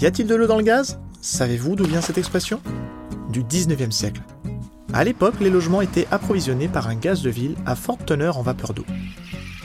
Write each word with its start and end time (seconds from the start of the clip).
Y 0.00 0.06
a-t-il 0.06 0.28
de 0.28 0.34
l'eau 0.36 0.46
dans 0.46 0.58
le 0.58 0.62
gaz? 0.62 1.00
Savez-vous 1.20 1.74
d'où 1.74 1.84
vient 1.84 2.00
cette 2.00 2.18
expression? 2.18 2.60
Du 3.32 3.42
19e 3.42 3.90
siècle. 3.90 4.22
À 4.92 5.02
l'époque, 5.02 5.34
les 5.40 5.50
logements 5.50 5.80
étaient 5.80 6.06
approvisionnés 6.12 6.68
par 6.68 6.86
un 6.86 6.94
gaz 6.94 7.20
de 7.20 7.30
ville 7.30 7.56
à 7.66 7.74
forte 7.74 8.06
teneur 8.06 8.38
en 8.38 8.42
vapeur 8.42 8.74
d'eau. 8.74 8.84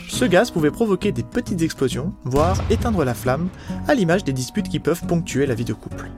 Ce 0.08 0.24
gaz 0.24 0.50
pouvait 0.50 0.72
provoquer 0.72 1.12
des 1.12 1.22
petites 1.22 1.62
explosions, 1.62 2.14
voire 2.24 2.60
éteindre 2.68 3.04
la 3.04 3.14
flamme, 3.14 3.48
à 3.86 3.94
l'image 3.94 4.24
des 4.24 4.32
disputes 4.32 4.68
qui 4.68 4.80
peuvent 4.80 5.06
ponctuer 5.06 5.46
la 5.46 5.54
vie 5.54 5.64
de 5.64 5.72
couple. 5.72 6.10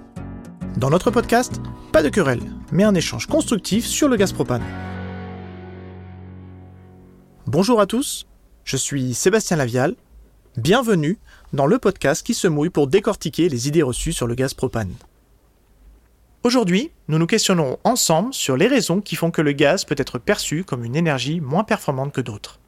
Dans 0.79 0.89
notre 0.89 1.11
podcast, 1.11 1.61
pas 1.93 2.03
de 2.03 2.09
querelle, 2.09 2.43
mais 2.73 2.85
un 2.85 2.95
échange 2.95 3.27
constructif 3.27 3.85
sur 3.85 4.09
le 4.09 4.17
gaz 4.17 4.33
propane. 4.33 4.65
Bonjour 7.47 7.83
à 7.83 7.87
tous, 7.87 8.27
je 8.65 8.79
suis 8.79 9.13
Sébastien 9.13 9.59
Lavial. 9.59 9.95
Bienvenue 10.57 11.19
dans 11.53 11.67
le 11.67 11.79
podcast 11.79 12.25
qui 12.25 12.33
se 12.33 12.49
mouille 12.49 12.71
pour 12.71 12.87
décortiquer 12.87 13.51
les 13.51 13.69
idées 13.69 13.83
reçues 13.83 14.15
sur 14.15 14.27
le 14.27 14.35
gaz 14.35 14.55
propane. 14.55 14.95
Aujourd'hui, 16.45 16.93
nous 17.09 17.19
nous 17.19 17.27
questionnerons 17.27 17.77
ensemble 17.85 18.33
sur 18.33 18.57
les 18.57 18.67
raisons 18.67 19.03
qui 19.03 19.17
font 19.17 19.31
que 19.31 19.43
le 19.43 19.53
gaz 19.53 19.85
peut 19.85 19.97
être 19.99 20.19
perçu 20.19 20.65
comme 20.65 20.83
une 20.83 20.97
énergie 20.97 21.43
moins 21.43 21.63
performante 21.63 22.15
que 22.15 22.23
d'autres. 22.23 22.59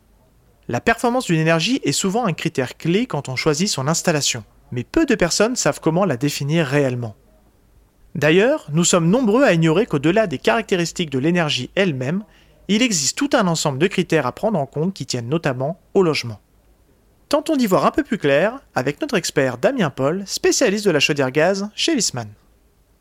La 0.69 0.83
performance 0.83 1.24
d'une 1.24 1.41
énergie 1.41 1.80
est 1.83 1.92
souvent 1.92 2.27
un 2.27 2.34
critère 2.34 2.77
clé 2.77 3.06
quand 3.06 3.30
on 3.30 3.37
choisit 3.37 3.69
son 3.69 3.89
installation, 3.89 4.45
mais 4.70 4.84
peu 4.84 5.06
de 5.06 5.14
personnes 5.14 5.56
savent 5.56 5.80
comment 5.80 6.05
la 6.05 6.19
définir 6.19 6.66
réellement. 6.66 7.16
D'ailleurs, 8.14 8.67
nous 8.70 8.84
sommes 8.84 9.08
nombreux 9.08 9.45
à 9.45 9.55
ignorer 9.55 9.86
qu'au-delà 9.86 10.27
des 10.27 10.36
caractéristiques 10.36 11.11
de 11.11 11.19
l'énergie 11.19 11.70
elle-même, 11.75 12.23
il 12.69 12.83
existe 12.83 13.17
tout 13.17 13.30
un 13.33 13.47
ensemble 13.47 13.78
de 13.78 13.86
critères 13.86 14.27
à 14.27 14.33
prendre 14.33 14.58
en 14.58 14.67
compte 14.67 14.92
qui 14.92 15.06
tiennent 15.06 15.30
notamment 15.30 15.80
au 15.95 16.02
logement. 16.02 16.39
Tentons 17.28 17.56
d'y 17.56 17.66
voir 17.66 17.84
un 17.84 17.90
peu 17.90 18.02
plus 18.02 18.16
clair 18.16 18.58
avec 18.74 19.02
notre 19.02 19.18
expert 19.18 19.58
Damien 19.58 19.90
Paul, 19.90 20.22
spécialiste 20.26 20.86
de 20.86 20.90
la 20.90 20.98
chaudière 20.98 21.30
gaz 21.30 21.68
chez 21.74 21.92
Wiesmann. 21.92 22.28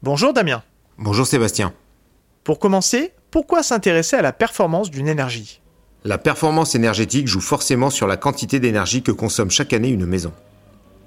Bonjour 0.04 0.34
Damien. 0.34 0.64
Bonjour 0.98 1.26
Sébastien. 1.26 1.72
Pour 2.44 2.60
commencer, 2.60 3.14
pourquoi 3.32 3.64
s'intéresser 3.64 4.18
à 4.18 4.22
la 4.22 4.34
performance 4.34 4.92
d'une 4.92 5.08
énergie? 5.08 5.62
La 6.04 6.18
performance 6.18 6.76
énergétique 6.76 7.30
joue 7.30 7.40
forcément 7.40 7.90
sur 7.90 8.06
la 8.06 8.18
quantité 8.18 8.60
d'énergie 8.60 9.02
que 9.02 9.14
consomme 9.14 9.50
chaque 9.50 9.72
année 9.72 9.92
une 9.92 10.06
maison. 10.06 10.34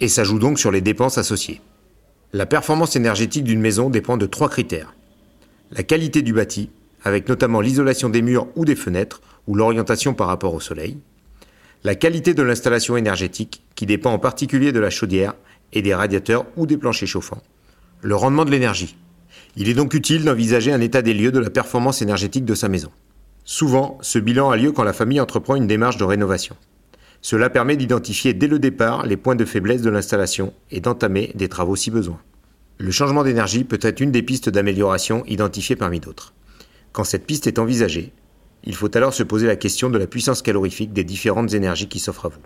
Et 0.00 0.08
ça 0.08 0.24
joue 0.24 0.38
donc 0.38 0.58
sur 0.58 0.70
les 0.70 0.80
dépenses 0.80 1.18
associées. 1.18 1.60
La 2.32 2.46
performance 2.46 2.96
énergétique 2.96 3.44
d'une 3.44 3.60
maison 3.60 3.90
dépend 3.90 4.16
de 4.16 4.24
trois 4.24 4.48
critères. 4.48 4.94
La 5.72 5.82
qualité 5.82 6.22
du 6.22 6.32
bâti, 6.32 6.70
avec 7.04 7.28
notamment 7.28 7.60
l'isolation 7.60 8.08
des 8.08 8.22
murs 8.22 8.46
ou 8.56 8.64
des 8.64 8.76
fenêtres, 8.76 9.20
ou 9.46 9.54
l'orientation 9.54 10.14
par 10.14 10.28
rapport 10.28 10.54
au 10.54 10.60
soleil. 10.60 10.96
La 11.82 11.94
qualité 11.94 12.34
de 12.34 12.42
l'installation 12.42 12.98
énergétique, 12.98 13.62
qui 13.74 13.86
dépend 13.86 14.12
en 14.12 14.18
particulier 14.18 14.70
de 14.70 14.80
la 14.80 14.90
chaudière 14.90 15.32
et 15.72 15.80
des 15.80 15.94
radiateurs 15.94 16.44
ou 16.56 16.66
des 16.66 16.76
planchers 16.76 17.08
chauffants. 17.08 17.42
Le 18.02 18.14
rendement 18.14 18.44
de 18.44 18.50
l'énergie. 18.50 18.98
Il 19.56 19.66
est 19.66 19.74
donc 19.74 19.94
utile 19.94 20.26
d'envisager 20.26 20.72
un 20.72 20.80
état 20.82 21.00
des 21.00 21.14
lieux 21.14 21.32
de 21.32 21.38
la 21.38 21.48
performance 21.48 22.02
énergétique 22.02 22.44
de 22.44 22.54
sa 22.54 22.68
maison. 22.68 22.90
Souvent, 23.44 23.96
ce 24.02 24.18
bilan 24.18 24.50
a 24.50 24.58
lieu 24.58 24.72
quand 24.72 24.84
la 24.84 24.92
famille 24.92 25.22
entreprend 25.22 25.56
une 25.56 25.66
démarche 25.66 25.96
de 25.96 26.04
rénovation. 26.04 26.54
Cela 27.22 27.48
permet 27.48 27.78
d'identifier 27.78 28.34
dès 28.34 28.46
le 28.46 28.58
départ 28.58 29.06
les 29.06 29.16
points 29.16 29.34
de 29.34 29.46
faiblesse 29.46 29.80
de 29.80 29.88
l'installation 29.88 30.52
et 30.70 30.80
d'entamer 30.80 31.32
des 31.34 31.48
travaux 31.48 31.76
si 31.76 31.90
besoin. 31.90 32.20
Le 32.76 32.90
changement 32.90 33.24
d'énergie 33.24 33.64
peut 33.64 33.80
être 33.80 34.00
une 34.00 34.12
des 34.12 34.22
pistes 34.22 34.50
d'amélioration 34.50 35.24
identifiées 35.26 35.76
parmi 35.76 35.98
d'autres. 35.98 36.34
Quand 36.92 37.04
cette 37.04 37.26
piste 37.26 37.46
est 37.46 37.58
envisagée, 37.58 38.12
il 38.64 38.74
faut 38.74 38.94
alors 38.96 39.14
se 39.14 39.22
poser 39.22 39.46
la 39.46 39.56
question 39.56 39.90
de 39.90 39.98
la 39.98 40.06
puissance 40.06 40.42
calorifique 40.42 40.92
des 40.92 41.04
différentes 41.04 41.54
énergies 41.54 41.88
qui 41.88 41.98
s'offrent 41.98 42.26
à 42.26 42.28
vous. 42.28 42.40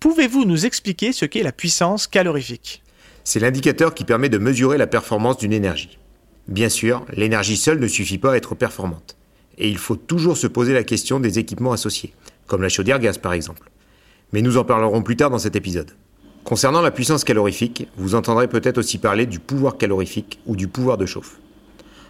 Pouvez-vous 0.00 0.44
nous 0.44 0.66
expliquer 0.66 1.12
ce 1.12 1.24
qu'est 1.24 1.42
la 1.42 1.52
puissance 1.52 2.06
calorifique? 2.06 2.82
C'est 3.22 3.40
l'indicateur 3.40 3.94
qui 3.94 4.04
permet 4.04 4.28
de 4.28 4.38
mesurer 4.38 4.76
la 4.76 4.86
performance 4.86 5.38
d'une 5.38 5.52
énergie. 5.52 5.98
Bien 6.46 6.68
sûr, 6.68 7.06
l'énergie 7.10 7.56
seule 7.56 7.80
ne 7.80 7.88
suffit 7.88 8.18
pas 8.18 8.32
à 8.32 8.36
être 8.36 8.54
performante. 8.54 9.16
Et 9.56 9.68
il 9.68 9.78
faut 9.78 9.96
toujours 9.96 10.36
se 10.36 10.46
poser 10.46 10.74
la 10.74 10.84
question 10.84 11.20
des 11.20 11.38
équipements 11.38 11.72
associés, 11.72 12.12
comme 12.46 12.60
la 12.60 12.68
chaudière 12.68 12.98
gaz 12.98 13.18
par 13.18 13.32
exemple. 13.32 13.70
Mais 14.32 14.42
nous 14.42 14.58
en 14.58 14.64
parlerons 14.64 15.02
plus 15.02 15.16
tard 15.16 15.30
dans 15.30 15.38
cet 15.38 15.56
épisode. 15.56 15.92
Concernant 16.42 16.82
la 16.82 16.90
puissance 16.90 17.24
calorifique, 17.24 17.88
vous 17.96 18.14
entendrez 18.14 18.48
peut-être 18.48 18.78
aussi 18.78 18.98
parler 18.98 19.24
du 19.24 19.38
pouvoir 19.38 19.78
calorifique 19.78 20.40
ou 20.44 20.56
du 20.56 20.68
pouvoir 20.68 20.98
de 20.98 21.06
chauffe. 21.06 21.38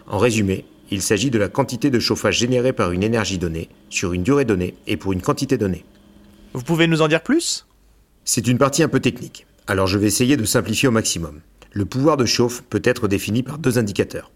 En 0.07 0.17
résumé, 0.17 0.65
il 0.91 1.01
s'agit 1.01 1.31
de 1.31 1.39
la 1.39 1.49
quantité 1.49 1.89
de 1.89 1.99
chauffage 1.99 2.37
générée 2.37 2.73
par 2.73 2.91
une 2.91 3.03
énergie 3.03 3.37
donnée, 3.37 3.69
sur 3.89 4.13
une 4.13 4.23
durée 4.23 4.45
donnée 4.45 4.75
et 4.87 4.97
pour 4.97 5.13
une 5.13 5.21
quantité 5.21 5.57
donnée. 5.57 5.85
Vous 6.53 6.63
pouvez 6.63 6.87
nous 6.87 7.01
en 7.01 7.07
dire 7.07 7.23
plus? 7.23 7.65
C'est 8.23 8.47
une 8.47 8.57
partie 8.57 8.83
un 8.83 8.87
peu 8.87 8.99
technique, 8.99 9.45
alors 9.67 9.87
je 9.87 9.97
vais 9.97 10.07
essayer 10.07 10.37
de 10.37 10.45
simplifier 10.45 10.87
au 10.87 10.91
maximum. 10.91 11.41
Le 11.73 11.85
pouvoir 11.85 12.17
de 12.17 12.25
chauffe 12.25 12.63
peut 12.63 12.81
être 12.83 13.07
défini 13.07 13.43
par 13.43 13.57
deux 13.57 13.77
indicateurs. 13.77 14.31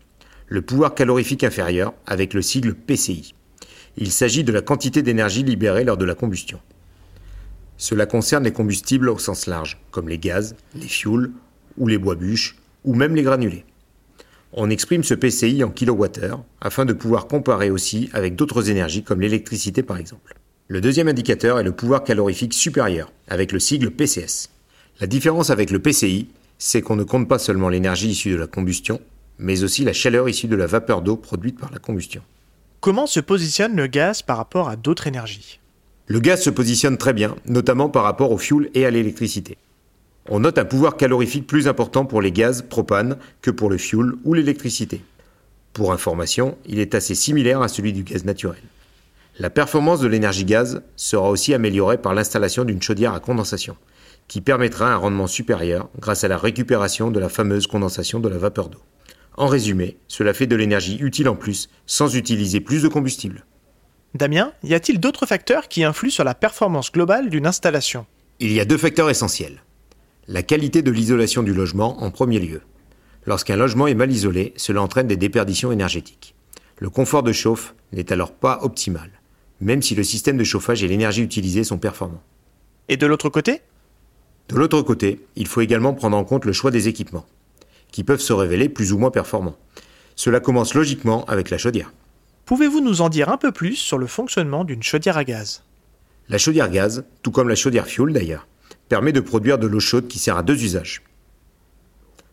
Le 0.48 0.62
pouvoir 0.62 0.96
calorifique 0.96 1.44
inférieur, 1.44 1.94
avec 2.06 2.34
le 2.34 2.42
sigle 2.42 2.74
PCI. 2.74 3.34
Il 3.98 4.12
s'agit 4.12 4.44
de 4.44 4.52
la 4.52 4.62
quantité 4.62 5.02
d'énergie 5.02 5.44
libérée 5.44 5.84
lors 5.84 5.98
de 5.98 6.06
la 6.06 6.16
combustion. 6.16 6.60
Cela 7.78 8.06
concerne 8.06 8.44
les 8.44 8.52
combustibles 8.52 9.10
au 9.10 9.18
sens 9.18 9.48
large, 9.48 9.80
comme 9.92 10.10
les 10.10 10.18
gaz, 10.18 10.56
les 10.76 10.88
fuels, 10.88 11.32
ou 11.78 11.88
les 11.88 11.98
bois-bûches, 11.98 12.58
ou 12.84 12.94
même 12.94 13.16
les 13.16 13.24
granulés. 13.24 13.64
On 14.52 14.72
exprime 14.72 15.04
ce 15.04 15.14
PCI 15.14 15.64
en 15.64 15.70
kWh 15.70 16.36
afin 16.60 16.86
de 16.86 16.94
pouvoir 16.94 17.28
comparer 17.28 17.70
aussi 17.70 18.10
avec 18.14 18.36
d'autres 18.36 18.72
énergies 18.72 19.04
comme 19.04 19.22
l'électricité 19.22 19.84
par 19.84 19.98
exemple. 19.98 20.36
Le 20.68 20.82
deuxième 20.82 21.08
indicateur 21.08 21.60
est 21.60 21.64
le 21.64 21.72
pouvoir 21.72 22.04
calorifique 22.04 22.54
supérieur, 22.54 23.12
avec 23.28 23.52
le 23.52 23.60
sigle 23.60 23.92
PCS. 23.92 24.50
La 25.00 25.08
différence 25.08 25.52
avec 25.52 25.70
le 25.70 25.80
PCI, 25.80 26.28
c'est 26.58 26.82
qu'on 26.82 26.96
ne 26.96 27.04
compte 27.04 27.28
pas 27.28 27.40
seulement 27.40 27.70
l'énergie 27.70 28.10
issue 28.10 28.32
de 28.32 28.38
la 28.38 28.48
combustion, 28.48 29.00
mais 29.38 29.64
aussi 29.64 29.84
la 29.84 29.94
chaleur 29.94 30.28
issue 30.28 30.48
de 30.48 30.56
la 30.56 30.68
vapeur 30.68 31.02
d'eau 31.02 31.16
produite 31.16 31.60
par 31.60 31.72
la 31.72 31.80
combustion. 31.80 32.22
Comment 32.82 33.08
se 33.08 33.20
positionne 33.20 33.76
le 33.76 33.88
gaz 33.88 34.22
par 34.22 34.38
rapport 34.38 34.68
à 34.68 34.76
d'autres 34.76 35.08
énergies? 35.08 35.60
Le 36.08 36.20
gaz 36.20 36.42
se 36.42 36.50
positionne 36.50 36.98
très 36.98 37.14
bien, 37.14 37.36
notamment 37.46 37.90
par 37.90 38.04
rapport 38.04 38.32
au 38.32 38.38
fuel 38.38 38.70
et 38.74 38.86
à 38.86 38.92
l'électricité. 38.92 39.58
On 40.32 40.42
note 40.42 40.60
un 40.60 40.66
pouvoir 40.66 40.96
calorifique 40.96 41.48
plus 41.48 41.68
important 41.68 42.06
pour 42.06 42.22
les 42.22 42.32
gaz 42.32 42.62
propane 42.62 43.18
que 43.42 43.50
pour 43.50 43.68
le 43.68 43.80
fuel 43.80 44.12
ou 44.24 44.36
l'électricité. 44.36 45.02
Pour 45.74 45.92
information, 45.92 46.56
il 46.68 46.78
est 46.80 46.94
assez 46.94 47.16
similaire 47.16 47.64
à 47.64 47.68
celui 47.68 47.94
du 47.94 48.04
gaz 48.04 48.26
naturel. 48.26 48.62
La 49.40 49.50
performance 49.50 50.02
de 50.02 50.08
l'énergie 50.08 50.46
gaz 50.46 50.84
sera 50.96 51.32
aussi 51.32 51.56
améliorée 51.56 51.98
par 51.98 52.14
l'installation 52.14 52.64
d'une 52.64 52.82
chaudière 52.82 53.16
à 53.16 53.20
condensation, 53.20 53.76
qui 54.28 54.40
permettra 54.40 54.94
un 54.94 54.98
rendement 54.98 55.26
supérieur 55.26 55.90
grâce 56.00 56.24
à 56.24 56.28
la 56.28 56.38
récupération 56.38 57.10
de 57.10 57.20
la 57.20 57.30
fameuse 57.30 57.66
condensation 57.66 58.20
de 58.20 58.30
la 58.30 58.38
vapeur 58.38 58.70
d'eau. 58.70 58.84
En 59.36 59.48
résumé, 59.48 59.98
cela 60.08 60.36
fait 60.36 60.48
de 60.48 60.56
l'énergie 60.56 60.98
utile 61.00 61.30
en 61.30 61.36
plus, 61.36 61.70
sans 61.88 62.16
utiliser 62.16 62.60
plus 62.60 62.84
de 62.84 62.88
combustible. 62.88 63.46
Damien, 64.14 64.52
y 64.64 64.76
a-t-il 64.76 65.00
d'autres 65.00 65.26
facteurs 65.26 65.70
qui 65.70 65.84
influent 65.84 66.12
sur 66.12 66.24
la 66.24 66.36
performance 66.36 66.92
globale 66.92 67.30
d'une 67.30 67.48
installation? 67.48 68.06
Il 68.40 68.52
y 68.52 68.60
a 68.60 68.66
deux 68.66 68.78
facteurs 68.78 69.10
essentiels. 69.10 69.64
La 70.32 70.44
qualité 70.44 70.84
de 70.84 70.92
l'isolation 70.92 71.42
du 71.42 71.56
logement 71.56 72.04
en 72.04 72.12
premier 72.12 72.38
lieu. 72.38 72.62
Lorsqu'un 73.26 73.56
logement 73.56 73.88
est 73.88 73.96
mal 73.96 74.12
isolé, 74.12 74.54
cela 74.58 74.80
entraîne 74.80 75.08
des 75.08 75.18
déperditions 75.18 75.72
énergétiques. 75.72 76.36
Le 76.78 76.92
confort 76.92 77.24
de 77.24 77.32
chauffe 77.32 77.74
n'est 77.94 78.14
alors 78.14 78.32
pas 78.32 78.60
optimal, 78.62 79.10
même 79.60 79.82
si 79.82 79.96
le 79.96 80.04
système 80.04 80.38
de 80.38 80.44
chauffage 80.44 80.84
et 80.84 80.88
l'énergie 80.88 81.24
utilisée 81.24 81.64
sont 81.64 81.80
performants. 81.80 82.22
Et 82.90 82.96
de 82.96 83.08
l'autre 83.08 83.30
côté? 83.30 83.62
De 84.50 84.56
l'autre 84.56 84.84
côté, 84.84 85.26
il 85.36 85.48
faut 85.48 85.62
également 85.62 85.96
prendre 85.96 86.16
en 86.16 86.24
compte 86.24 86.46
le 86.46 86.54
choix 86.54 86.70
des 86.70 86.88
équipements, 86.88 87.26
qui 87.92 88.04
peuvent 88.04 88.22
se 88.22 88.32
révéler 88.32 88.70
plus 88.70 88.94
ou 88.94 89.00
moins 89.00 89.10
performants. 89.10 89.58
Cela 90.16 90.40
commence 90.40 90.76
logiquement 90.76 91.26
avec 91.26 91.50
la 91.50 91.58
chaudière. 91.58 91.92
Pouvez-vous 92.46 92.82
nous 92.82 93.02
en 93.02 93.10
dire 93.10 93.30
un 93.30 93.38
peu 93.38 93.52
plus 93.52 93.78
sur 93.78 93.98
le 93.98 94.06
fonctionnement 94.06 94.64
d'une 94.64 94.84
chaudière 94.84 95.18
à 95.18 95.24
gaz? 95.24 95.64
La 96.28 96.38
chaudière 96.38 96.70
gaz, 96.70 97.04
tout 97.24 97.32
comme 97.32 97.50
la 97.50 97.56
chaudière 97.56 97.88
fuel 97.88 98.14
d'ailleurs, 98.14 98.46
permet 98.90 99.14
de 99.14 99.20
produire 99.20 99.60
de 99.60 99.68
l'eau 99.68 99.80
chaude 99.80 100.08
qui 100.08 100.18
sert 100.20 100.36
à 100.36 100.44
deux 100.44 100.64
usages. 100.64 101.04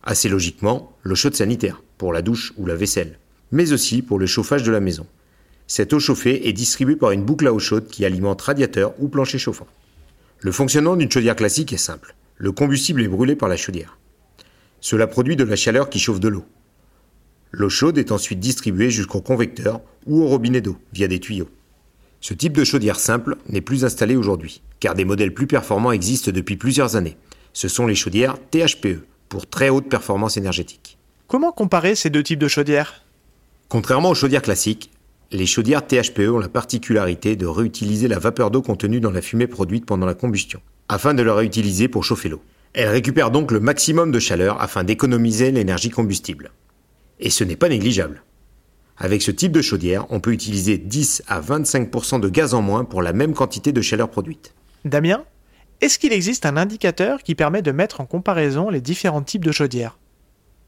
Assez 0.02 0.28
logiquement, 0.28 0.96
l'eau 1.04 1.14
chaude 1.14 1.34
sanitaire, 1.34 1.82
pour 1.98 2.12
la 2.12 2.22
douche 2.22 2.54
ou 2.56 2.64
la 2.64 2.74
vaisselle, 2.74 3.18
mais 3.52 3.72
aussi 3.72 4.00
pour 4.00 4.18
le 4.18 4.26
chauffage 4.26 4.62
de 4.62 4.72
la 4.72 4.80
maison. 4.80 5.06
Cette 5.66 5.92
eau 5.92 6.00
chauffée 6.00 6.48
est 6.48 6.52
distribuée 6.52 6.96
par 6.96 7.10
une 7.10 7.24
boucle 7.24 7.46
à 7.46 7.52
eau 7.52 7.58
chaude 7.58 7.88
qui 7.88 8.04
alimente 8.04 8.40
radiateur 8.40 8.94
ou 8.98 9.08
plancher 9.08 9.38
chauffant. 9.38 9.66
Le 10.40 10.52
fonctionnement 10.52 10.96
d'une 10.96 11.10
chaudière 11.10 11.36
classique 11.36 11.72
est 11.72 11.78
simple. 11.78 12.14
Le 12.36 12.52
combustible 12.52 13.02
est 13.02 13.08
brûlé 13.08 13.36
par 13.36 13.48
la 13.48 13.56
chaudière. 13.56 13.98
Cela 14.80 15.06
produit 15.06 15.36
de 15.36 15.44
la 15.44 15.56
chaleur 15.56 15.90
qui 15.90 15.98
chauffe 15.98 16.20
de 16.20 16.28
l'eau. 16.28 16.44
L'eau 17.52 17.68
chaude 17.68 17.98
est 17.98 18.12
ensuite 18.12 18.40
distribuée 18.40 18.90
jusqu'au 18.90 19.20
convecteur 19.20 19.80
ou 20.06 20.22
au 20.22 20.26
robinet 20.26 20.60
d'eau 20.60 20.76
via 20.92 21.08
des 21.08 21.18
tuyaux. 21.18 21.48
Ce 22.28 22.34
type 22.34 22.54
de 22.54 22.64
chaudière 22.64 22.98
simple 22.98 23.36
n'est 23.48 23.60
plus 23.60 23.84
installé 23.84 24.16
aujourd'hui, 24.16 24.60
car 24.80 24.96
des 24.96 25.04
modèles 25.04 25.32
plus 25.32 25.46
performants 25.46 25.92
existent 25.92 26.32
depuis 26.32 26.56
plusieurs 26.56 26.96
années. 26.96 27.16
Ce 27.52 27.68
sont 27.68 27.86
les 27.86 27.94
chaudières 27.94 28.34
THPE, 28.50 29.04
pour 29.28 29.46
très 29.46 29.68
haute 29.68 29.88
performance 29.88 30.36
énergétique. 30.36 30.98
Comment 31.28 31.52
comparer 31.52 31.94
ces 31.94 32.10
deux 32.10 32.24
types 32.24 32.40
de 32.40 32.48
chaudières? 32.48 33.04
Contrairement 33.68 34.10
aux 34.10 34.16
chaudières 34.16 34.42
classiques, 34.42 34.90
les 35.30 35.46
chaudières 35.46 35.86
THPE 35.86 36.28
ont 36.32 36.40
la 36.40 36.48
particularité 36.48 37.36
de 37.36 37.46
réutiliser 37.46 38.08
la 38.08 38.18
vapeur 38.18 38.50
d'eau 38.50 38.60
contenue 38.60 38.98
dans 38.98 39.12
la 39.12 39.22
fumée 39.22 39.46
produite 39.46 39.86
pendant 39.86 40.06
la 40.06 40.14
combustion, 40.14 40.60
afin 40.88 41.14
de 41.14 41.22
la 41.22 41.32
réutiliser 41.32 41.86
pour 41.86 42.02
chauffer 42.02 42.28
l'eau. 42.28 42.42
Elle 42.72 42.88
récupère 42.88 43.30
donc 43.30 43.52
le 43.52 43.60
maximum 43.60 44.10
de 44.10 44.18
chaleur 44.18 44.60
afin 44.60 44.82
d'économiser 44.82 45.52
l'énergie 45.52 45.90
combustible. 45.90 46.50
Et 47.20 47.30
ce 47.30 47.44
n'est 47.44 47.54
pas 47.54 47.68
négligeable. 47.68 48.24
Avec 48.98 49.22
ce 49.22 49.30
type 49.30 49.52
de 49.52 49.60
chaudière, 49.60 50.06
on 50.10 50.20
peut 50.20 50.32
utiliser 50.32 50.78
10 50.78 51.22
à 51.28 51.40
25% 51.40 52.20
de 52.20 52.28
gaz 52.28 52.54
en 52.54 52.62
moins 52.62 52.84
pour 52.84 53.02
la 53.02 53.12
même 53.12 53.34
quantité 53.34 53.72
de 53.72 53.82
chaleur 53.82 54.08
produite. 54.08 54.54
Damien, 54.84 55.24
est-ce 55.82 55.98
qu'il 55.98 56.12
existe 56.12 56.46
un 56.46 56.56
indicateur 56.56 57.22
qui 57.22 57.34
permet 57.34 57.60
de 57.60 57.72
mettre 57.72 58.00
en 58.00 58.06
comparaison 58.06 58.70
les 58.70 58.80
différents 58.80 59.22
types 59.22 59.44
de 59.44 59.52
chaudières? 59.52 59.98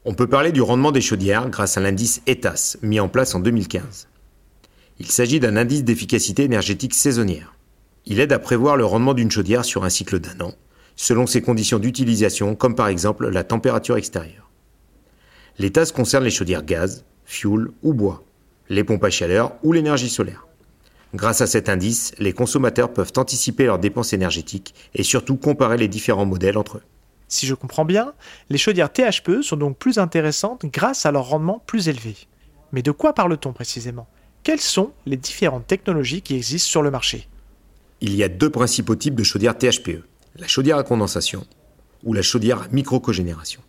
On 0.05 0.13
peut 0.13 0.27
parler 0.27 0.51
du 0.51 0.61
rendement 0.61 0.91
des 0.91 1.01
chaudières 1.01 1.49
grâce 1.49 1.77
à 1.77 1.81
l'indice 1.81 2.21
ETAS, 2.27 2.77
mis 2.83 2.99
en 2.99 3.09
place 3.09 3.33
en 3.33 3.39
2015. 3.39 4.07
Il 4.99 5.07
s'agit 5.07 5.39
d'un 5.39 5.57
indice 5.57 5.83
d'efficacité 5.83 6.43
énergétique 6.43 6.93
saisonnière. 6.93 7.55
Il 8.05 8.19
aide 8.19 8.31
à 8.31 8.39
prévoir 8.39 8.77
le 8.77 8.85
rendement 8.85 9.13
d'une 9.13 9.31
chaudière 9.31 9.65
sur 9.65 9.83
un 9.83 9.89
cycle 9.89 10.19
d'un 10.19 10.39
an, 10.45 10.53
selon 10.95 11.25
ses 11.25 11.41
conditions 11.41 11.79
d'utilisation, 11.79 12.55
comme 12.55 12.75
par 12.75 12.87
exemple 12.87 13.27
la 13.29 13.43
température 13.43 13.97
extérieure. 13.97 14.49
L'ETAS 15.57 15.91
concerne 15.93 16.23
les 16.23 16.29
chaudières 16.29 16.63
gaz, 16.63 17.05
fuel 17.29 17.67
ou 17.83 17.93
bois, 17.93 18.23
les 18.69 18.83
pompes 18.83 19.03
à 19.03 19.11
chaleur 19.11 19.53
ou 19.61 19.71
l'énergie 19.71 20.09
solaire. 20.09 20.47
Grâce 21.13 21.41
à 21.41 21.47
cet 21.47 21.69
indice, 21.69 22.11
les 22.17 22.33
consommateurs 22.33 22.91
peuvent 22.91 23.13
anticiper 23.17 23.65
leurs 23.65 23.77
dépenses 23.77 24.13
énergétiques 24.13 24.73
et 24.95 25.03
surtout 25.03 25.37
comparer 25.37 25.77
les 25.77 25.87
différents 25.87 26.25
modèles 26.25 26.57
entre 26.57 26.77
eux. 26.77 26.83
Si 27.27 27.45
je 27.45 27.53
comprends 27.53 27.85
bien, 27.85 28.13
les 28.49 28.57
chaudières 28.57 28.91
THPE 28.91 29.43
sont 29.43 29.57
donc 29.57 29.77
plus 29.77 29.99
intéressantes 29.99 30.65
grâce 30.65 31.05
à 31.05 31.11
leur 31.11 31.29
rendement 31.29 31.61
plus 31.67 31.87
élevé. 31.87 32.15
Mais 32.71 32.81
de 32.81 32.91
quoi 32.91 33.13
parle-t-on 33.13 33.53
précisément? 33.53 34.07
Quelles 34.41 34.59
sont 34.59 34.91
les 35.05 35.17
différentes 35.17 35.67
technologies 35.67 36.23
qui 36.23 36.35
existent 36.35 36.69
sur 36.69 36.81
le 36.81 36.89
marché? 36.89 37.27
Il 38.01 38.15
y 38.15 38.23
a 38.23 38.29
deux 38.29 38.49
principaux 38.49 38.95
types 38.95 39.15
de 39.15 39.23
chaudières 39.23 39.57
THPE, 39.57 40.03
la 40.35 40.47
chaudière 40.47 40.77
à 40.77 40.83
condensation 40.83 41.45
ou 42.03 42.13
la 42.13 42.23
chaudière 42.23 42.63
à 42.63 42.67
micro-cogénération. 42.71 43.61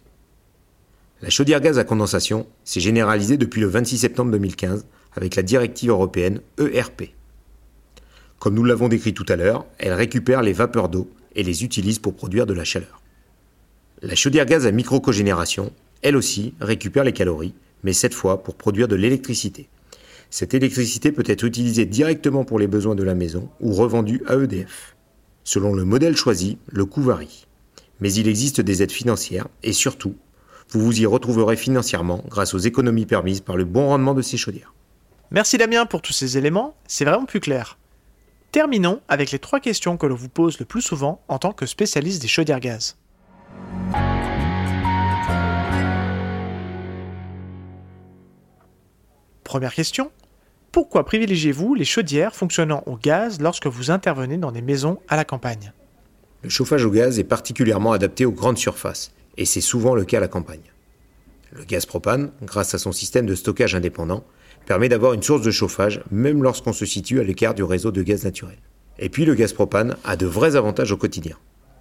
La 1.22 1.28
chaudière 1.28 1.61
gaz 1.61 1.78
à 1.78 1.84
condensation 1.84 2.46
s'est 2.64 2.81
généralisée 2.81 3.37
depuis 3.37 3.61
le 3.61 3.67
26 3.67 3.99
septembre 3.99 4.31
2015 4.31 4.87
avec 5.12 5.37
la 5.37 5.43
directive 5.43 5.90
européenne 5.90 6.40
ERP. 6.58 7.11
Comme 8.38 8.55
nous 8.55 8.64
l'avons 8.64 8.88
décrit 8.88 9.12
tout 9.12 9.26
à 9.28 9.37
l'heure, 9.37 9.67
elle 9.76 9.93
récupère 9.93 10.40
les 10.40 10.55
vapeurs 10.55 10.88
d'eau 10.88 11.11
et 11.37 11.43
les 11.43 11.62
utilise 11.62 11.99
pour 11.99 12.14
produire 12.14 12.46
de 12.46 12.55
la 12.55 12.64
chaleur. 12.64 13.02
La 14.00 14.14
chaudière 14.14 14.46
gaz 14.46 14.64
à 14.64 14.72
micro-cogénération, 14.72 15.72
elle 16.00 16.17
aussi, 16.17 16.55
récupère 16.58 17.05
les 17.05 17.12
calories, 17.12 17.52
mais 17.84 17.93
cette 17.93 18.14
fois 18.14 18.43
pour 18.43 18.55
produire 18.55 18.88
de 18.88 18.96
l'électricité. 18.96 19.69
Cette 20.31 20.55
électricité 20.55 21.12
peut 21.12 21.25
être 21.26 21.44
utilisée 21.44 21.84
directement 21.84 22.44
pour 22.44 22.58
les 22.58 22.66
besoins 22.66 22.94
de 22.94 23.02
la 23.02 23.14
maison 23.14 23.50
ou 23.61 23.75
revendue 23.75 24.23
à 24.26 24.37
EDF. 24.37 24.96
Selon 25.44 25.75
le 25.75 25.84
modèle 25.84 26.16
choisi, 26.16 26.56
le 26.73 26.87
coût 26.87 27.02
varie. 27.02 27.46
Mais 28.00 28.11
il 28.11 28.26
existe 28.26 28.62
des 28.62 28.82
aides 28.82 28.90
financières 28.90 29.49
et 29.62 29.75
surtout 29.75 30.14
vous 30.72 30.81
vous 30.81 31.00
y 31.00 31.06
retrouverez 31.06 31.56
financièrement 31.56 32.22
grâce 32.28 32.55
aux 32.55 32.58
économies 32.58 33.06
permises 33.06 33.40
par 33.40 33.56
le 33.56 33.64
bon 33.64 33.88
rendement 33.88 34.14
de 34.14 34.22
ces 34.22 34.37
chaudières. 34.37 34.72
Merci 35.31 35.58
Damien 35.58 35.87
pour 35.87 36.02
tous 36.02 36.12
ces 36.12 36.38
éléments, 36.38 36.76
c'est 36.87 37.05
vraiment 37.05 37.26
plus 37.26 37.40
clair. 37.40 37.78
Terminons 38.52 39.00
avec 39.08 39.31
les 39.31 39.38
trois 39.38 39.61
questions 39.61 39.96
que 39.96 40.06
l'on 40.06 40.17
vous 40.17 40.28
pose 40.28 40.58
le 40.58 40.64
plus 40.64 40.82
souvent 40.82 41.20
en 41.28 41.38
tant 41.38 41.52
que 41.52 41.67
spécialiste 41.67 42.22
des 42.22 42.28
chaudières 42.28 42.61
gaz. 42.61 42.96
Première 49.44 49.75
question. 49.75 50.11
Pourquoi 50.73 51.05
privilégiez-vous 51.05 51.75
les 51.75 51.84
chaudières 51.84 52.37
fonctionnant 52.37 52.84
au 52.87 52.96
gaz 52.96 53.40
lorsque 53.40 53.66
vous 53.66 53.90
intervenez 53.90 54.37
dans 54.37 54.52
des 54.52 54.62
maisons 54.62 55.00
à 55.08 55.16
la 55.16 55.25
campagne? 55.25 55.73
Le 56.43 56.49
chauffage 56.49 56.84
au 56.84 56.90
gaz 56.90 57.19
est 57.19 57.25
particulièrement 57.25 57.93
adapté 57.93 58.25
aux 58.25 58.32
grandes 58.32 58.58
surfaces 58.58 59.12
et 59.40 59.46
c'est 59.46 59.62
souvent 59.62 59.94
le 59.94 60.04
cas 60.04 60.19
à 60.19 60.20
la 60.20 60.28
campagne. 60.28 60.70
Le 61.52 61.64
gaz 61.64 61.87
propane, 61.87 62.31
grâce 62.42 62.75
à 62.75 62.78
son 62.78 62.92
système 62.92 63.25
de 63.25 63.34
stockage 63.34 63.75
indépendant, 63.75 64.22
permet 64.66 64.90
d'avoir 64.90 65.14
une 65.14 65.22
source 65.22 65.40
de 65.40 65.50
chauffage 65.50 66.02
même 66.10 66.42
lorsqu'on 66.42 66.75
se 66.75 66.84
situe 66.84 67.20
à 67.20 67.25
l'écart 67.25 67.54
du 67.54 67.64
réseau 67.64 67.90
de 67.90 68.02
gaz 68.02 68.22
naturel. 68.22 68.58
Et 68.98 69.08
puis 69.08 69.25
le 69.25 69.34
gaz 69.34 69.54
propane 69.54 69.96
a 70.04 70.16
de 70.16 70.26
vrais 70.26 70.56
avantages 70.56 70.92
au 70.92 70.98
quotidien. 70.98 71.38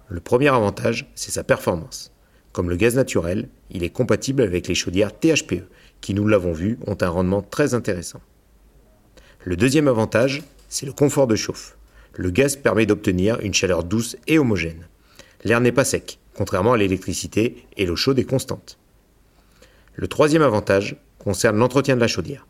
Le 0.08 0.20
premier 0.20 0.48
avantage, 0.48 1.12
c'est 1.14 1.30
sa 1.30 1.44
performance. 1.44 2.12
Comme 2.52 2.70
le 2.70 2.76
gaz 2.76 2.96
naturel, 2.96 3.50
il 3.70 3.84
est 3.84 3.90
compatible 3.90 4.42
avec 4.42 4.66
les 4.66 4.74
chaudières 4.74 5.12
THPE, 5.12 5.64
qui, 6.00 6.14
nous 6.14 6.26
l'avons 6.26 6.52
vu, 6.52 6.78
ont 6.86 6.96
un 6.98 7.08
rendement 7.10 7.42
très 7.42 7.74
intéressant. 7.74 8.22
Le 9.44 9.56
deuxième 9.56 9.86
avantage, 9.86 10.42
c'est 10.70 10.86
le 10.86 10.92
confort 10.92 11.26
de 11.26 11.36
chauffe. 11.36 11.76
Le 12.14 12.30
gaz 12.30 12.56
permet 12.56 12.86
d'obtenir 12.86 13.38
une 13.40 13.54
chaleur 13.54 13.84
douce 13.84 14.16
et 14.26 14.38
homogène. 14.38 14.88
L'air 15.44 15.60
n'est 15.60 15.72
pas 15.72 15.84
sec, 15.84 16.19
contrairement 16.40 16.72
à 16.72 16.78
l'électricité, 16.78 17.66
et 17.76 17.84
l'eau 17.84 17.96
chaude 17.96 18.18
est 18.18 18.24
constante. 18.24 18.78
Le 19.94 20.08
troisième 20.08 20.40
avantage 20.40 20.96
concerne 21.18 21.58
l'entretien 21.58 21.96
de 21.96 22.00
la 22.00 22.08
chaudière. 22.08 22.46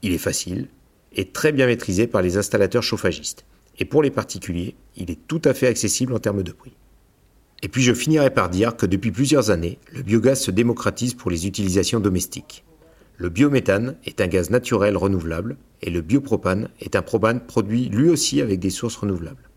Il 0.00 0.14
est 0.14 0.16
facile 0.16 0.68
et 1.12 1.28
très 1.28 1.52
bien 1.52 1.66
maîtrisé 1.66 2.06
par 2.06 2.22
les 2.22 2.38
installateurs 2.38 2.82
chauffagistes, 2.82 3.44
et 3.78 3.84
pour 3.84 4.02
les 4.02 4.10
particuliers, 4.10 4.76
il 4.96 5.10
est 5.10 5.18
tout 5.28 5.42
à 5.44 5.52
fait 5.52 5.66
accessible 5.66 6.14
en 6.14 6.18
termes 6.18 6.42
de 6.42 6.52
prix. 6.52 6.72
Et 7.62 7.68
puis 7.68 7.82
je 7.82 7.92
finirai 7.92 8.30
par 8.30 8.48
dire 8.48 8.78
que 8.78 8.86
depuis 8.86 9.12
plusieurs 9.12 9.50
années, 9.50 9.78
le 9.92 10.00
biogaz 10.00 10.40
se 10.40 10.50
démocratise 10.50 11.12
pour 11.12 11.30
les 11.30 11.46
utilisations 11.46 12.00
domestiques. 12.00 12.64
Le 13.18 13.28
biométhane 13.28 13.96
est 14.06 14.22
un 14.22 14.26
gaz 14.26 14.48
naturel 14.48 14.96
renouvelable 14.96 15.58
et 15.82 15.90
le 15.90 16.00
biopropane 16.00 16.70
est 16.80 16.96
un 16.96 17.02
propane 17.02 17.44
produit 17.44 17.90
lui 17.90 18.08
aussi 18.08 18.40
avec 18.40 18.58
des 18.58 18.70
sources 18.70 18.96
renouvelables. 18.96 19.47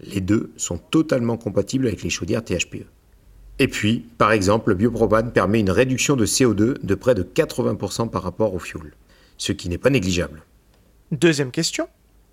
Les 0.00 0.20
deux 0.20 0.52
sont 0.56 0.78
totalement 0.78 1.36
compatibles 1.36 1.86
avec 1.86 2.02
les 2.02 2.10
chaudières 2.10 2.44
THPE. 2.44 2.86
Et 3.58 3.68
puis, 3.68 4.06
par 4.18 4.32
exemple, 4.32 4.70
le 4.70 4.74
biopropane 4.74 5.32
permet 5.32 5.60
une 5.60 5.70
réduction 5.70 6.16
de 6.16 6.26
CO2 6.26 6.84
de 6.84 6.94
près 6.94 7.14
de 7.14 7.22
80% 7.22 8.10
par 8.10 8.22
rapport 8.22 8.54
au 8.54 8.58
fioul, 8.58 8.92
ce 9.36 9.52
qui 9.52 9.68
n'est 9.68 9.78
pas 9.78 9.90
négligeable. 9.90 10.42
Deuxième 11.12 11.50
question. 11.50 11.88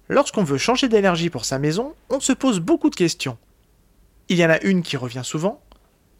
Lorsqu'on 0.07 0.43
veut 0.43 0.57
changer 0.57 0.87
d'énergie 0.87 1.29
pour 1.29 1.45
sa 1.45 1.59
maison, 1.59 1.93
on 2.09 2.19
se 2.19 2.33
pose 2.33 2.59
beaucoup 2.59 2.89
de 2.89 2.95
questions. 2.95 3.37
Il 4.29 4.37
y 4.37 4.45
en 4.45 4.49
a 4.49 4.61
une 4.61 4.81
qui 4.81 4.97
revient 4.97 5.21
souvent. 5.23 5.61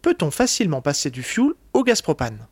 Peut-on 0.02 0.30
facilement 0.30 0.82
passer 0.82 1.10
du 1.10 1.24
fioul 1.24 1.56
au 1.74 1.84
gaz 1.84 2.02
propane 2.02 2.48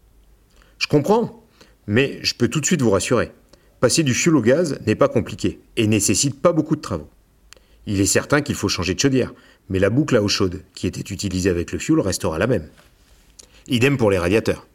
Je 0.79 0.87
comprends, 0.87 1.43
mais 1.85 2.19
je 2.23 2.33
peux 2.33 2.47
tout 2.47 2.59
de 2.59 2.65
suite 2.65 2.81
vous 2.81 2.89
rassurer. 2.89 3.31
Passer 3.79 4.03
du 4.03 4.13
fioul 4.13 4.37
au 4.37 4.41
gaz 4.41 4.79
n'est 4.87 4.95
pas 4.95 5.07
compliqué 5.09 5.59
et 5.75 5.85
nécessite 5.85 6.41
pas 6.41 6.53
beaucoup 6.53 6.75
de 6.75 6.81
travaux. 6.81 7.09
Il 7.89 8.01
est 8.01 8.05
certain 8.05 8.41
qu'il 8.41 8.55
faut 8.55 8.67
changer 8.67 8.93
de 8.93 8.99
chaudière, 8.99 9.33
mais 9.69 9.79
la 9.79 9.89
boucle 9.89 10.17
à 10.17 10.21
eau 10.21 10.27
chaude 10.27 10.61
qui 10.75 10.87
était 10.87 11.13
utilisée 11.13 11.49
avec 11.49 11.71
le 11.71 11.79
fioul 11.79 12.01
restera 12.01 12.37
la 12.37 12.45
même. 12.45 12.67
Idem 13.67 13.95
pour 13.95 14.11
les 14.11 14.17
radiateurs. 14.17 14.67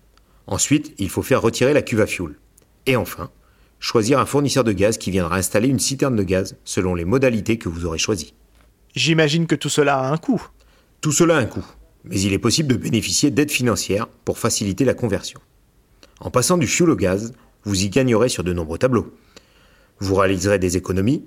Ensuite, 0.47 0.95
il 0.97 1.11
faut 1.11 1.21
faire 1.21 1.43
retirer 1.43 1.75
la 1.75 1.83
cuve 1.83 2.01
à 2.01 2.07
fioul. 2.07 2.39
Et 2.87 2.97
enfin, 2.97 3.31
choisir 3.81 4.19
un 4.19 4.25
fournisseur 4.25 4.65
de 4.65 4.73
gaz 4.73 4.97
qui 4.97 5.11
viendra 5.11 5.37
installer 5.37 5.69
une 5.69 5.79
citerne 5.79 6.17
de 6.17 6.23
gaz 6.23 6.57
selon 6.65 6.95
les 6.95 7.05
modalités 7.05 7.59
que 7.59 7.69
vous 7.69 7.85
aurez 7.85 7.99
choisies. 7.99 8.33
J'imagine 8.97 9.47
que 9.47 9.55
tout 9.55 9.69
cela 9.69 9.99
a 9.99 10.11
un 10.11 10.17
coût. 10.17 10.43
Tout 11.03 11.13
cela 11.13 11.37
a 11.37 11.41
un 11.41 11.47
coût, 11.47 11.67
mais 12.05 12.19
il 12.19 12.33
est 12.33 12.39
possible 12.39 12.73
de 12.73 12.79
bénéficier 12.79 13.31
d'aides 13.31 13.51
financières 13.51 14.09
pour 14.25 14.39
faciliter 14.39 14.87
la 14.87 14.95
conversion. 14.95 15.41
En 16.21 16.31
passant 16.31 16.57
du 16.57 16.67
fioul 16.67 16.89
au 16.89 16.97
gaz, 16.97 17.35
vous 17.65 17.85
y 17.85 17.91
gagnerez 17.91 18.31
sur 18.31 18.43
de 18.43 18.55
nombreux 18.55 18.79
tableaux. 18.79 19.15
Vous 19.99 20.15
réaliserez 20.15 20.59
des 20.59 20.79
économies, 20.79 21.25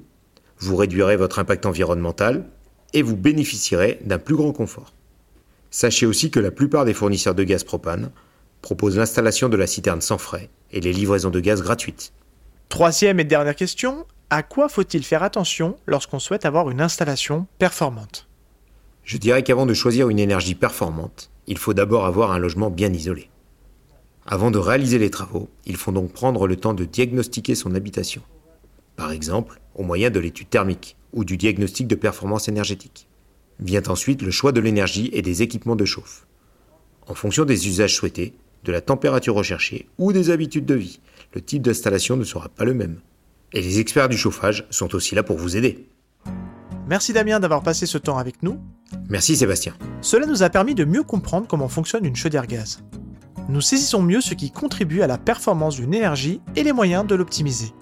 vous 0.60 0.76
réduirez 0.76 1.18
votre 1.18 1.40
impact 1.40 1.66
environnemental 1.66 2.46
et 2.94 3.02
vous 3.02 3.18
bénéficierez 3.18 4.00
d'un 4.04 4.20
plus 4.20 4.36
grand 4.36 4.54
confort. 4.54 4.94
Sachez 5.70 6.06
aussi 6.06 6.32
que 6.32 6.40
la 6.40 6.52
plupart 6.52 6.86
des 6.86 6.94
fournisseurs 6.94 7.36
de 7.36 7.44
gaz 7.44 7.64
propane 7.64 8.12
proposent 8.62 8.98
l'installation 8.98 9.50
de 9.50 9.58
la 9.58 9.68
citerne 9.68 10.02
sans 10.02 10.18
frais 10.18 10.50
et 10.72 10.80
les 10.80 10.94
livraisons 10.94 11.30
de 11.30 11.40
gaz 11.40 11.62
gratuites. 11.62 12.14
Troisième 12.70 13.20
et 13.20 13.26
dernière 13.26 13.56
question, 13.56 14.06
à 14.30 14.42
quoi 14.42 14.70
faut-il 14.70 15.04
faire 15.04 15.24
attention 15.24 15.76
lorsqu'on 15.86 16.20
souhaite 16.20 16.46
avoir 16.46 16.70
une 16.70 16.82
installation 16.82 17.46
performante? 17.60 18.28
Je 19.04 19.18
dirais 19.18 19.44
qu'avant 19.44 19.66
de 19.66 19.74
choisir 19.74 20.10
une 20.10 20.18
énergie 20.18 20.56
performante, 20.56 21.30
il 21.46 21.58
faut 21.58 21.74
d'abord 21.74 22.06
avoir 22.06 22.32
un 22.32 22.40
logement 22.40 22.72
bien 22.72 22.92
isolé. 22.92 23.30
Avant 24.26 24.50
de 24.50 24.58
réaliser 24.58 24.98
les 24.98 25.12
travaux, 25.12 25.50
il 25.66 25.76
faut 25.76 25.92
donc 25.92 26.12
prendre 26.12 26.48
le 26.48 26.56
temps 26.56 26.74
de 26.74 26.86
diagnostiquer 26.86 27.54
son 27.54 27.76
habitation 27.76 28.24
par 28.96 29.12
exemple 29.12 29.60
au 29.76 29.84
moyen 29.84 30.10
de 30.10 30.20
l'étude 30.20 30.50
thermique 30.50 30.96
ou 31.14 31.26
du 31.26 31.38
diagnostic 31.38 31.88
de 31.88 31.96
performance 31.96 32.48
énergétique. 32.48 33.08
Vient 33.60 33.84
ensuite 33.88 34.22
le 34.22 34.32
choix 34.32 34.52
de 34.52 34.60
l'énergie 34.60 35.10
et 35.14 35.22
des 35.22 35.42
équipements 35.42 35.76
de 35.76 35.86
chauffe. 35.86 36.26
En 37.08 37.14
fonction 37.14 37.46
des 37.46 37.68
usages 37.68 37.96
souhaités, 37.96 38.34
de 38.64 38.72
la 38.72 38.82
température 38.82 39.36
recherchée 39.36 39.88
ou 39.98 40.12
des 40.12 40.32
habitudes 40.32 40.66
de 40.66 40.74
vie, 40.74 41.00
le 41.34 41.42
type 41.42 41.62
d'installation 41.62 42.18
ne 42.18 42.24
sera 42.24 42.50
pas 42.50 42.66
le 42.66 42.74
même. 42.74 43.00
Et 43.54 43.62
les 43.62 43.80
experts 43.80 44.10
du 44.10 44.18
chauffage 44.18 44.66
sont 44.70 44.96
aussi 44.96 45.16
là 45.16 45.24
pour 45.24 45.38
vous 45.38 45.56
aider. 45.56 45.88
Merci 46.88 47.14
Damien 47.14 47.40
d'avoir 47.40 47.64
passé 47.64 47.86
ce 47.86 47.98
temps 47.98 48.18
avec 48.18 48.44
nous. 48.44 48.60
Merci 49.10 49.36
Sébastien. 49.36 49.74
Cela 50.02 50.26
nous 50.26 50.44
a 50.44 50.50
permis 50.50 50.76
de 50.76 50.86
mieux 50.86 51.04
comprendre 51.04 51.48
comment 51.48 51.70
fonctionne 51.70 52.06
une 52.06 52.16
chaudière 52.16 52.48
gaz. 52.48 52.84
Nous 53.48 53.62
saisissons 53.62 54.02
mieux 54.02 54.22
ce 54.22 54.34
qui 54.34 54.52
contribue 54.52 55.02
à 55.02 55.08
la 55.08 55.18
performance 55.18 55.76
d'une 55.76 55.94
énergie 55.94 56.42
et 56.56 56.64
les 56.64 56.74
moyens 56.74 57.06
de 57.06 57.16
l'optimiser. 57.16 57.74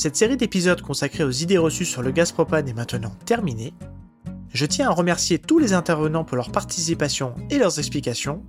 Cette 0.00 0.16
série 0.16 0.38
d'épisodes 0.38 0.80
consacrés 0.80 1.24
aux 1.24 1.30
idées 1.30 1.58
reçues 1.58 1.84
sur 1.84 2.00
le 2.00 2.10
gaz 2.10 2.32
propane 2.32 2.66
est 2.66 2.72
maintenant 2.72 3.12
terminée. 3.26 3.74
Je 4.48 4.64
tiens 4.64 4.88
à 4.88 4.94
remercier 4.94 5.38
tous 5.38 5.58
les 5.58 5.74
intervenants 5.74 6.24
pour 6.24 6.38
leur 6.38 6.50
participation 6.50 7.34
et 7.50 7.58
leurs 7.58 7.78
explications, 7.78 8.42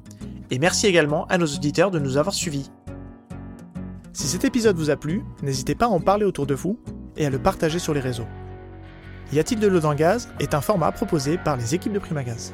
et 0.50 0.60
merci 0.60 0.88
également 0.88 1.26
à 1.26 1.38
nos 1.38 1.48
auditeurs 1.48 1.92
de 1.92 2.00
nous 2.00 2.16
avoir 2.16 2.34
suivis. 2.34 2.72
Si 4.14 4.28
cet 4.28 4.46
épisode 4.46 4.78
vous 4.78 4.92
a 4.92 4.96
plu, 4.96 5.26
n'hésitez 5.44 5.76
pas 5.76 5.88
à 5.88 5.90
en 5.90 6.00
parler 6.00 6.24
autour 6.24 6.48
de 6.48 6.54
vous 6.54 6.80
et 7.18 7.26
à 7.26 7.30
le 7.30 7.38
partager 7.38 7.80
sur 7.80 7.94
les 7.94 8.00
réseaux. 8.00 8.28
Y 9.34 9.40
a-t-il 9.40 9.60
de 9.60 9.68
l'eau 9.68 9.82
dans 9.82 9.92
le 9.92 9.98
gaz 9.98 10.30
est 10.40 10.54
un 10.54 10.62
format 10.62 10.94
proposé 10.94 11.38
par 11.38 11.58
les 11.58 11.76
équipes 11.76 11.92
de 11.92 12.00
Primagaz. 12.00 12.54